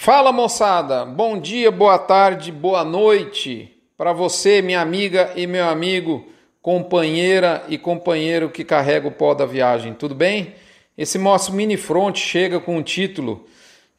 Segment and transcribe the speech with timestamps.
[0.00, 6.24] Fala moçada, bom dia, boa tarde, boa noite para você, minha amiga e meu amigo,
[6.62, 10.54] companheira e companheiro que carrega o pó da viagem, tudo bem?
[10.96, 13.44] Esse nosso mini front chega com um título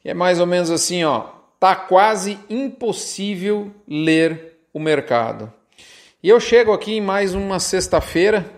[0.00, 1.26] que é mais ou menos assim, ó,
[1.60, 5.52] tá quase impossível ler o mercado.
[6.22, 8.50] E eu chego aqui em mais uma sexta-feira,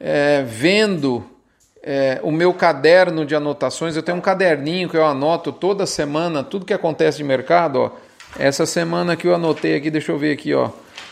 [0.00, 1.22] é, vendo
[1.82, 3.96] é, o meu caderno de anotações.
[3.96, 7.80] Eu tenho um caderninho que eu anoto toda semana tudo que acontece de mercado.
[7.80, 7.90] Ó.
[8.38, 10.70] Essa semana que eu anotei aqui, deixa eu ver aqui, ó.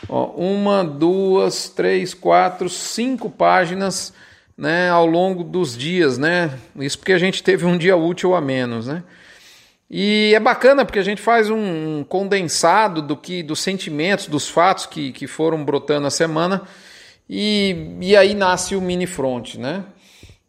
[0.09, 4.13] ó uma, duas, três, quatro, cinco páginas
[4.57, 6.59] né, ao longo dos dias, né?
[6.77, 9.03] Isso porque a gente teve um dia útil a menos, né?
[9.89, 14.85] E é bacana porque a gente faz um condensado do que dos sentimentos, dos fatos
[14.87, 16.63] que, que foram brotando a semana
[17.31, 19.85] e, e aí nasce o mini front, né?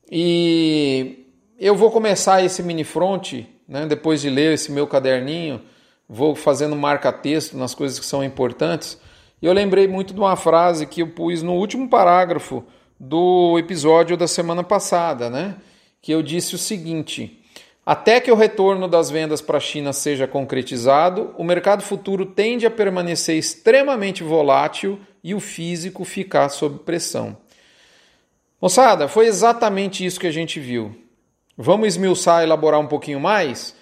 [0.09, 1.25] E
[1.59, 3.34] eu vou começar esse mini front,
[3.67, 5.61] né, depois de ler esse meu caderninho,
[6.07, 8.97] vou fazendo marca-texto nas coisas que são importantes.
[9.41, 12.63] E eu lembrei muito de uma frase que eu pus no último parágrafo
[13.00, 15.55] do episódio da semana passada, né?
[16.02, 17.44] Que eu disse o seguinte:
[17.85, 22.66] até que o retorno das vendas para a China seja concretizado, o mercado futuro tende
[22.66, 27.38] a permanecer extremamente volátil e o físico ficar sob pressão.
[28.59, 30.95] Moçada, foi exatamente isso que a gente viu.
[31.55, 33.75] Vamos esmiuçar e elaborar um pouquinho mais?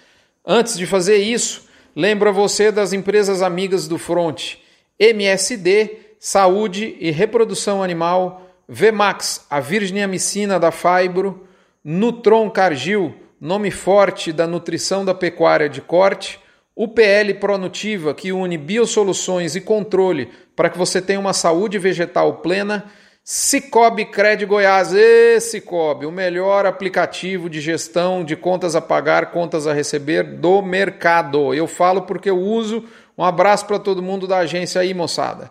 [0.44, 4.56] Antes de fazer isso, lembra você das empresas amigas do Front:
[4.98, 11.48] MSD, Saúde e Reprodução Animal, Vmax, a virginiamicina da Fibro,
[11.82, 16.38] Nutron Cargil, nome forte da nutrição da pecuária de corte,
[16.76, 22.84] UPL Pronutiva, que une biosoluções e controle para que você tenha uma saúde vegetal plena
[23.28, 29.66] Cicobi Cred Goiás, e Cicobi, o melhor aplicativo de gestão de contas a pagar, contas
[29.66, 31.52] a receber do mercado.
[31.52, 32.84] Eu falo porque eu uso.
[33.18, 35.50] Um abraço para todo mundo da agência aí, moçada.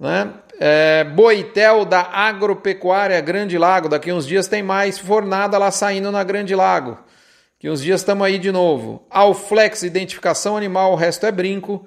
[0.00, 0.32] Né?
[0.58, 6.24] É, Boitel da Agropecuária Grande Lago, daqui uns dias tem mais fornada lá saindo na
[6.24, 6.98] Grande Lago.
[7.54, 9.06] Daqui uns dias estamos aí de novo.
[9.08, 11.86] Alflex Identificação Animal, o resto é brinco.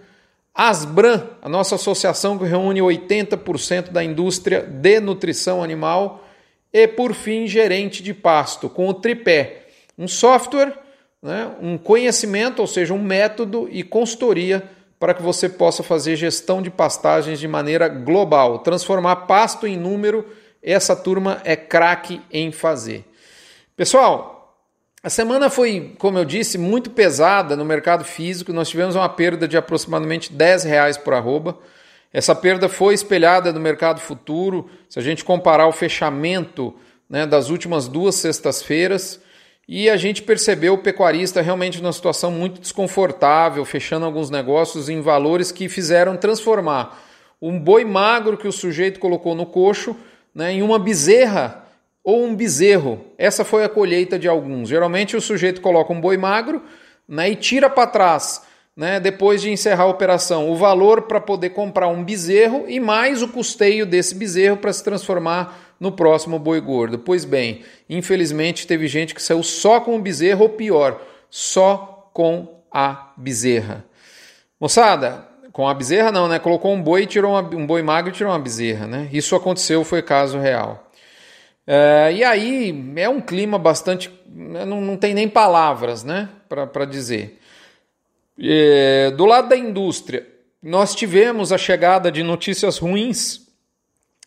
[0.54, 6.26] Asbran, a nossa associação que reúne 80% da indústria de nutrição animal,
[6.72, 9.68] e por fim, gerente de pasto, com o tripé,
[9.98, 10.78] um software,
[11.22, 14.64] né, um conhecimento, ou seja, um método e consultoria
[15.00, 20.26] para que você possa fazer gestão de pastagens de maneira global, transformar pasto em número,
[20.62, 23.06] essa turma é craque em fazer.
[23.78, 24.38] Pessoal,
[25.02, 28.52] a semana foi, como eu disse, muito pesada no mercado físico.
[28.52, 31.58] Nós tivemos uma perda de aproximadamente 10 reais por arroba.
[32.12, 34.70] Essa perda foi espelhada no mercado futuro.
[34.90, 36.76] Se a gente comparar o fechamento
[37.10, 39.22] né, das últimas duas sextas-feiras,
[39.72, 45.00] e a gente percebeu o pecuarista realmente numa situação muito desconfortável, fechando alguns negócios em
[45.00, 47.00] valores que fizeram transformar
[47.40, 49.96] um boi magro que o sujeito colocou no coxo
[50.34, 51.66] né, em uma bezerra
[52.09, 53.06] ou um bezerro.
[53.18, 54.70] Essa foi a colheita de alguns.
[54.70, 56.64] Geralmente o sujeito coloca um boi magro
[57.08, 58.42] né, e tira para trás,
[58.75, 63.22] né, depois de encerrar a operação, o valor para poder comprar um bezerro e mais
[63.22, 66.98] o custeio desse bezerro para se transformar no próximo boi gordo.
[66.98, 71.00] Pois bem, infelizmente teve gente que saiu só com o bezerro, ou pior,
[71.30, 73.86] só com a bezerra.
[74.59, 76.40] Moçada, com a bezerra não, né?
[76.40, 79.08] Colocou um boi, tirou uma, um boi magro e tirou uma bezerra, né?
[79.12, 80.88] Isso aconteceu, foi caso real.
[81.72, 84.09] É, e aí é um clima bastante.
[84.25, 87.40] Né, não, não tem nem palavras né, para dizer.
[88.41, 90.25] É, do lado da indústria,
[90.63, 93.47] nós tivemos a chegada de notícias ruins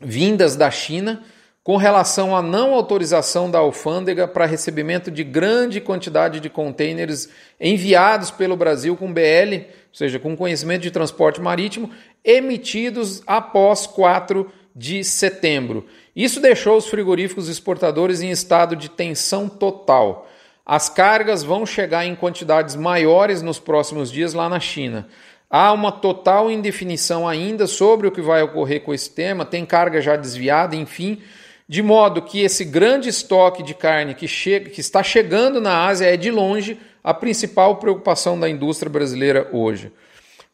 [0.00, 1.24] vindas da China
[1.64, 7.28] com relação à não autorização da alfândega para recebimento de grande quantidade de contêineres
[7.60, 11.90] enviados pelo Brasil com BL, ou seja, com conhecimento de transporte marítimo,
[12.24, 15.86] emitidos após 4 de setembro.
[16.14, 20.28] Isso deixou os frigoríficos exportadores em estado de tensão total.
[20.64, 25.08] As cargas vão chegar em quantidades maiores nos próximos dias lá na China.
[25.50, 30.00] Há uma total indefinição ainda sobre o que vai ocorrer com esse tema, tem carga
[30.00, 31.20] já desviada, enfim,
[31.68, 36.06] de modo que esse grande estoque de carne que, chega, que está chegando na Ásia
[36.06, 39.92] é de longe a principal preocupação da indústria brasileira hoje.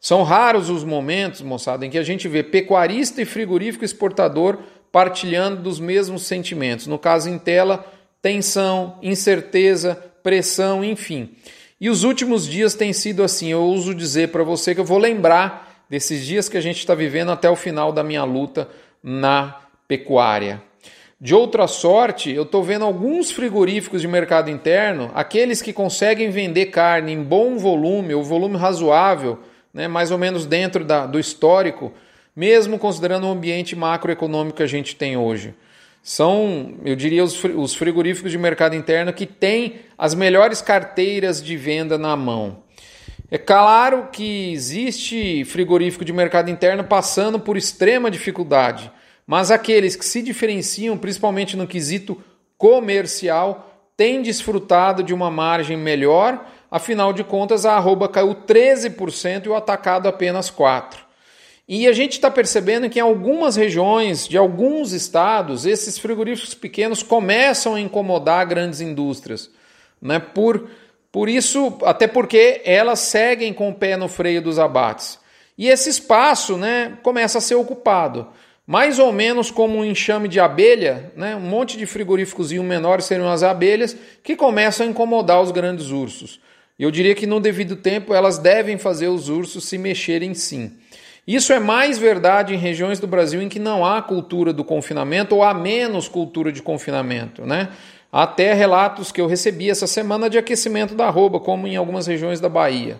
[0.01, 4.57] São raros os momentos, moçada, em que a gente vê pecuarista e frigorífico exportador
[4.91, 6.87] partilhando dos mesmos sentimentos.
[6.87, 7.85] No caso em tela,
[8.21, 11.29] tensão, incerteza, pressão, enfim.
[11.79, 13.49] E os últimos dias têm sido assim.
[13.49, 16.93] Eu uso dizer para você que eu vou lembrar desses dias que a gente está
[16.93, 18.67] vivendo até o final da minha luta
[19.01, 19.55] na
[19.87, 20.61] pecuária.
[21.21, 26.67] De outra sorte, eu estou vendo alguns frigoríficos de mercado interno, aqueles que conseguem vender
[26.67, 29.39] carne em bom volume, ou volume razoável,
[29.73, 31.91] né, mais ou menos dentro da, do histórico,
[32.39, 35.53] mesmo considerando o ambiente macroeconômico que a gente tem hoje.
[36.01, 41.97] São, eu diria, os frigoríficos de mercado interno que têm as melhores carteiras de venda
[41.97, 42.63] na mão.
[43.29, 48.89] É claro que existe frigorífico de mercado interno passando por extrema dificuldade,
[49.27, 52.23] mas aqueles que se diferenciam, principalmente no quesito
[52.57, 59.49] comercial, têm desfrutado de uma margem melhor, afinal de contas a arroba caiu 13% e
[59.49, 61.08] o atacado apenas 4%.
[61.71, 67.03] E a gente está percebendo que em algumas regiões de alguns estados, esses frigoríficos pequenos
[67.03, 69.51] começam a incomodar grandes indústrias,
[70.01, 70.17] né?
[70.17, 70.67] por
[71.11, 75.19] por isso, até porque elas seguem com o pé no freio dos abates.
[75.57, 78.27] E esse espaço né, começa a ser ocupado.
[78.65, 82.63] Mais ou menos como um enxame de abelha, né, um monte de frigoríficos e um
[82.63, 86.39] menor seriam as abelhas, que começam a incomodar os grandes ursos.
[86.77, 90.71] Eu diria que no devido tempo elas devem fazer os ursos se mexerem sim.
[91.29, 95.35] Isso é mais verdade em regiões do Brasil em que não há cultura do confinamento
[95.35, 97.45] ou há menos cultura de confinamento.
[97.45, 97.69] Né?
[98.11, 102.39] Até relatos que eu recebi essa semana de aquecimento da arroba, como em algumas regiões
[102.39, 102.99] da Bahia.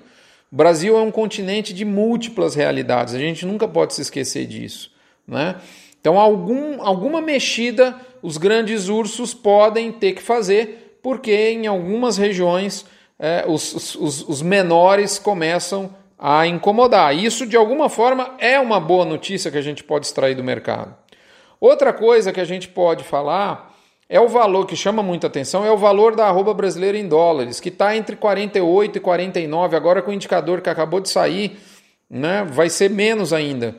[0.51, 4.91] O Brasil é um continente de múltiplas realidades, a gente nunca pode se esquecer disso.
[5.27, 5.55] Né?
[5.99, 12.85] Então, algum, alguma mexida os grandes ursos podem ter que fazer, porque em algumas regiões
[13.17, 17.16] é, os, os, os menores começam a incomodar.
[17.16, 20.94] Isso, de alguma forma, é uma boa notícia que a gente pode extrair do mercado.
[21.62, 23.74] Outra coisa que a gente pode falar
[24.10, 27.60] é o valor que chama muita atenção, é o valor da arroba brasileira em dólares,
[27.60, 31.57] que está entre 48 e 49, agora com o indicador que acabou de sair,
[32.10, 33.75] né, vai ser menos ainda.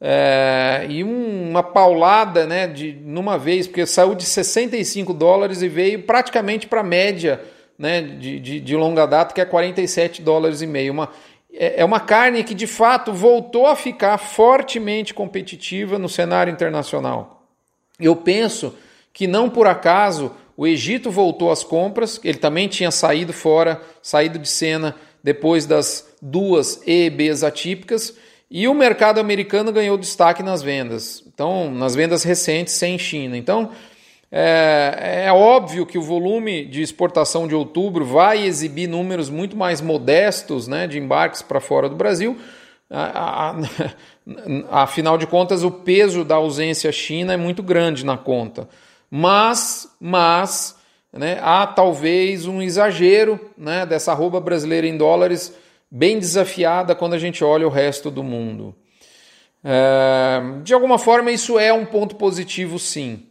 [0.00, 5.68] É, e um, uma paulada né, de, numa vez, porque saiu de 65 dólares e
[5.68, 7.40] veio praticamente para a média
[7.78, 10.92] né, de, de, de, longa data, que é 47 dólares e meio.
[10.92, 11.10] Uma,
[11.56, 17.42] é, é uma carne que de fato voltou a ficar fortemente competitiva no cenário internacional.
[17.98, 18.74] Eu penso
[19.12, 24.38] que não por acaso o Egito voltou às compras, ele também tinha saído fora, saído
[24.38, 28.14] de cena depois das duas EBs atípicas,
[28.50, 33.36] e o mercado americano ganhou destaque nas vendas, então nas vendas recentes sem China.
[33.36, 33.70] Então
[34.36, 39.80] é, é óbvio que o volume de exportação de outubro vai exibir números muito mais
[39.80, 42.36] modestos né, de embarques para fora do Brasil.
[44.70, 48.68] Afinal de contas, o peso da ausência China é muito grande na conta
[49.16, 50.76] mas, mas
[51.12, 55.56] né, há talvez um exagero né, dessa arroba brasileira em dólares
[55.88, 58.74] bem desafiada quando a gente olha o resto do mundo.
[59.62, 63.28] É, de alguma forma, isso é um ponto positivo, sim.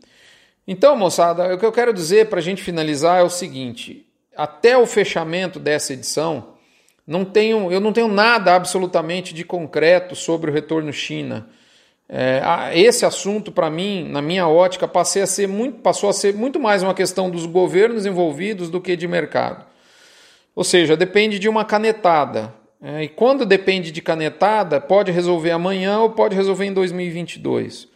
[0.68, 4.06] Então, moçada, o que eu quero dizer para a gente finalizar é o seguinte:
[4.36, 6.54] até o fechamento dessa edição,
[7.06, 11.50] não tenho, eu não tenho nada absolutamente de concreto sobre o retorno China.
[12.08, 12.42] É,
[12.74, 16.60] esse assunto, para mim, na minha ótica, passei a ser muito, passou a ser muito
[16.60, 19.66] mais uma questão dos governos envolvidos do que de mercado.
[20.56, 22.54] Ou seja, depende de uma canetada.
[22.82, 27.88] É, e quando depende de canetada, pode resolver amanhã ou pode resolver em 2022.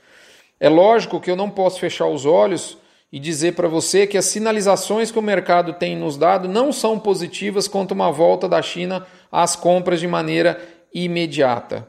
[0.59, 2.77] É lógico que eu não posso fechar os olhos
[3.11, 6.99] e dizer para você que as sinalizações que o mercado tem nos dado não são
[6.99, 10.59] positivas quanto uma volta da China às compras de maneira
[10.93, 11.87] imediata.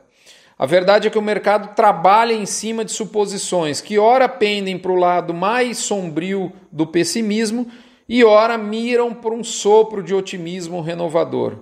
[0.58, 4.90] A verdade é que o mercado trabalha em cima de suposições que, ora, pendem para
[4.90, 7.68] o lado mais sombrio do pessimismo
[8.08, 11.58] e, ora, miram para um sopro de otimismo renovador.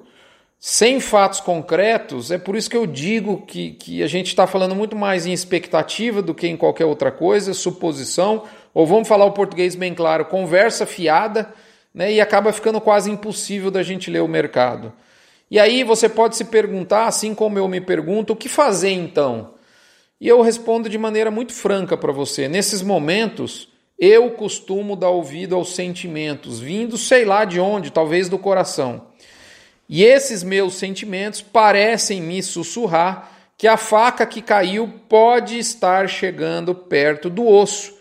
[0.59, 4.75] Sem fatos concretos, é por isso que eu digo que, que a gente está falando
[4.75, 9.33] muito mais em expectativa do que em qualquer outra coisa, suposição, ou vamos falar o
[9.33, 11.53] português bem claro, conversa fiada,
[11.95, 14.93] né, e acaba ficando quase impossível da gente ler o mercado.
[15.51, 19.55] E aí você pode se perguntar, assim como eu me pergunto, o que fazer então?
[20.21, 22.49] E eu respondo de maneira muito franca para você.
[22.49, 28.39] Nesses momentos, eu costumo dar ouvido aos sentimentos, vindo sei lá de onde, talvez do
[28.39, 29.07] coração.
[29.89, 36.75] E esses meus sentimentos parecem me sussurrar que a faca que caiu pode estar chegando
[36.75, 37.95] perto do osso,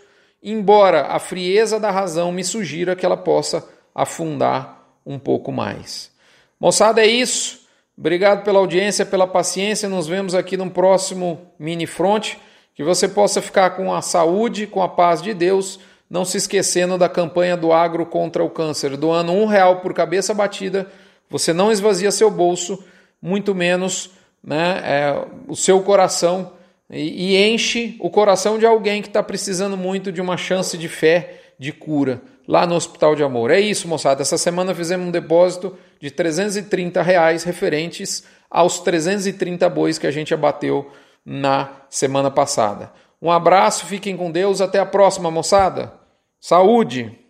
[0.44, 6.12] embora a frieza da razão me sugira que ela possa afundar um pouco mais.
[6.60, 7.66] Moçada, é isso.
[7.98, 9.88] Obrigado pela audiência, pela paciência.
[9.88, 12.36] Nos vemos aqui no próximo Mini Front.
[12.74, 15.80] Que você possa ficar com a saúde, com a paz de Deus.
[16.10, 18.98] Não se esquecendo da campanha do agro contra o câncer.
[18.98, 20.92] Doando um real por cabeça batida,
[21.30, 22.84] você não esvazia seu bolso,
[23.22, 24.12] muito menos
[24.44, 26.54] né, é, o seu coração
[26.90, 30.88] e, e enche o coração de alguém que está precisando muito de uma chance de
[30.88, 33.50] fé, de cura, lá no Hospital de Amor.
[33.50, 34.22] É isso, moçada.
[34.22, 40.34] Essa semana fizemos um depósito de 330 reais referentes aos 330 bois que a gente
[40.34, 40.92] abateu
[41.26, 42.92] na semana passada.
[43.22, 45.94] Um abraço, fiquem com Deus, até a próxima, moçada.
[46.40, 47.25] Saúde!